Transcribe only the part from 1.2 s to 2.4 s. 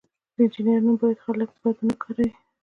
خلک ونه کاروي.